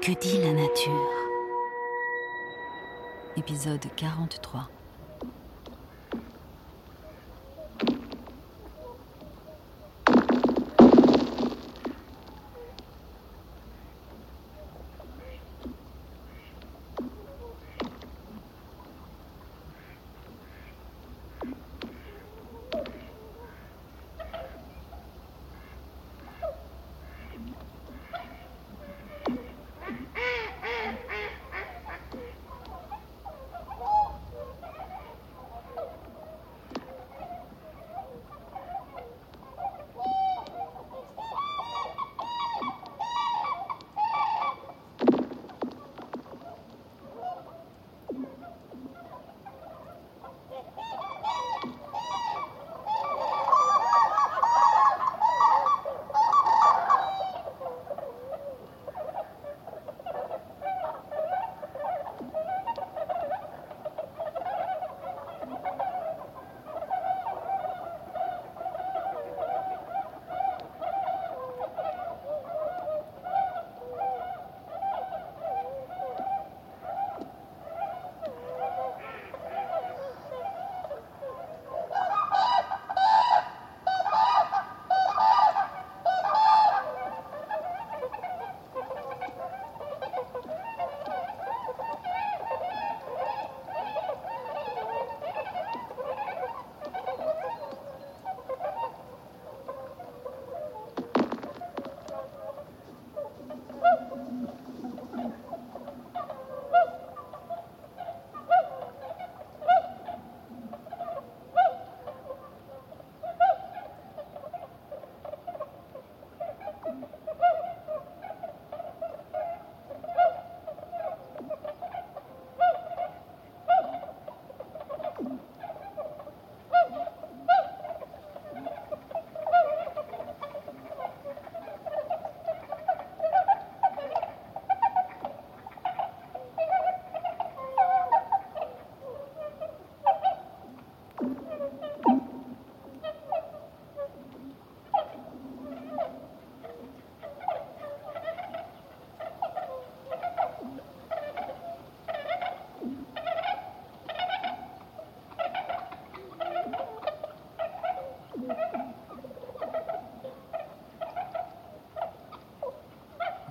que 0.00 0.12
dit 0.20 0.38
la 0.40 0.52
nature. 0.52 1.10
Épisode 3.36 3.84
43 3.96 4.70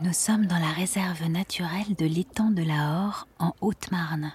Nous 0.03 0.11
sommes 0.11 0.47
dans 0.47 0.59
la 0.59 0.73
réserve 0.73 1.29
naturelle 1.29 1.95
de 1.97 2.05
l'étang 2.05 2.51
de 2.51 2.61
la 2.61 3.05
Hore 3.05 3.25
en 3.39 3.53
Haute-Marne. 3.61 4.33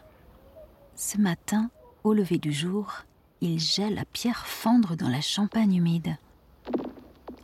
Ce 0.95 1.19
matin, 1.19 1.71
au 2.05 2.15
lever 2.15 2.39
du 2.39 2.55
jour, 2.55 3.05
il 3.43 3.61
gèle 3.61 3.99
à 3.99 4.07
pierre 4.07 4.47
fendre 4.47 4.97
dans 4.97 5.11
la 5.11 5.21
champagne 5.21 5.75
humide. 5.75 6.17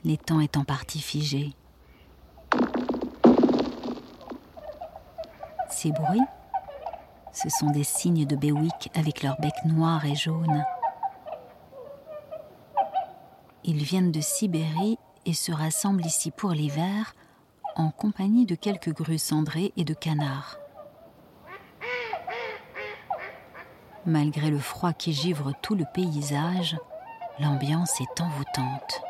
L'étang 0.04 0.40
est 0.40 0.56
en 0.56 0.64
partie 0.64 1.02
figé. 1.02 1.52
Ces 5.68 5.92
bruits, 5.92 6.26
ce 7.30 7.50
sont 7.50 7.68
des 7.72 7.84
signes 7.84 8.24
de 8.24 8.36
Bewick 8.36 8.90
avec 8.94 9.22
leurs 9.22 9.38
becs 9.38 9.66
noirs 9.66 10.06
et 10.06 10.16
jaunes. 10.16 10.64
Ils 13.64 13.84
viennent 13.84 14.12
de 14.12 14.22
Sibérie 14.22 14.96
et 15.26 15.34
se 15.34 15.52
rassemblent 15.52 16.06
ici 16.06 16.30
pour 16.30 16.52
l'hiver 16.52 17.14
en 17.76 17.90
compagnie 17.90 18.46
de 18.46 18.54
quelques 18.54 18.92
grues 18.94 19.18
cendrées 19.18 19.72
et 19.76 19.84
de 19.84 19.94
canards. 19.94 20.58
Malgré 24.06 24.50
le 24.50 24.58
froid 24.58 24.92
qui 24.92 25.12
givre 25.12 25.52
tout 25.62 25.74
le 25.74 25.84
paysage, 25.94 26.76
l'ambiance 27.38 28.00
est 28.00 28.20
envoûtante. 28.20 29.02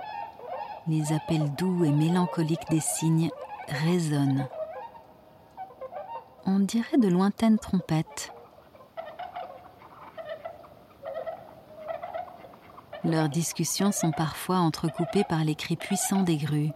Les 0.87 1.13
appels 1.13 1.53
doux 1.55 1.85
et 1.85 1.91
mélancoliques 1.91 2.69
des 2.71 2.81
cygnes 2.81 3.31
résonnent. 3.69 4.47
On 6.47 6.59
dirait 6.59 6.99
de 6.99 7.09
lointaines 7.09 7.59
trompettes. 7.59 8.33
Leurs 13.03 13.29
discussions 13.29 13.93
sont 13.93 14.13
parfois 14.13 14.59
entrecoupées 14.59 15.25
par 15.25 15.45
les 15.45 15.55
cris 15.55 15.77
puissants 15.77 16.23
des 16.23 16.37
grues. 16.37 16.71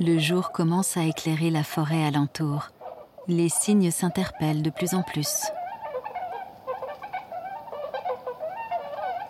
Le 0.00 0.16
jour 0.20 0.52
commence 0.52 0.96
à 0.96 1.02
éclairer 1.02 1.50
la 1.50 1.64
forêt 1.64 2.04
alentour. 2.04 2.68
Les 3.26 3.48
cygnes 3.48 3.90
s'interpellent 3.90 4.62
de 4.62 4.70
plus 4.70 4.94
en 4.94 5.02
plus. 5.02 5.46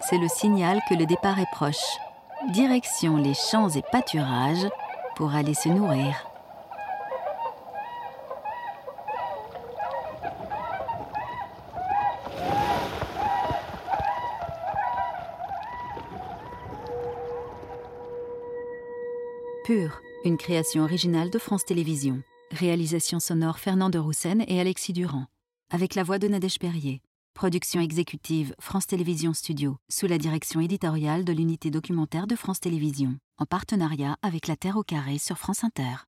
C'est 0.00 0.18
le 0.18 0.28
signal 0.28 0.82
que 0.86 0.94
le 0.94 1.06
départ 1.06 1.38
est 1.38 1.50
proche. 1.52 1.76
Direction 2.50 3.16
les 3.16 3.32
champs 3.32 3.70
et 3.70 3.82
pâturages 3.90 4.68
pour 5.16 5.34
aller 5.34 5.54
se 5.54 5.70
nourrir. 5.70 6.14
Pur 19.64 20.02
une 20.24 20.36
création 20.36 20.82
originale 20.82 21.30
de 21.30 21.38
France 21.38 21.64
Télévisions. 21.64 22.22
Réalisation 22.50 23.20
sonore 23.20 23.58
Fernand 23.58 23.90
de 23.90 23.98
Roussen 23.98 24.44
et 24.48 24.60
Alexis 24.60 24.92
Durand. 24.92 25.26
Avec 25.70 25.94
la 25.94 26.02
voix 26.02 26.18
de 26.18 26.28
Nadège 26.28 26.58
Perrier. 26.58 27.00
Production 27.34 27.80
exécutive 27.80 28.54
France 28.58 28.86
Télévisions 28.86 29.32
Studio, 29.32 29.76
sous 29.88 30.06
la 30.06 30.18
direction 30.18 30.60
éditoriale 30.60 31.24
de 31.24 31.32
l'unité 31.32 31.70
documentaire 31.70 32.26
de 32.26 32.34
France 32.34 32.58
Télévisions, 32.58 33.16
en 33.38 33.46
partenariat 33.46 34.16
avec 34.22 34.48
La 34.48 34.56
Terre 34.56 34.76
au 34.76 34.82
Carré 34.82 35.18
sur 35.18 35.38
France 35.38 35.62
Inter. 35.62 36.07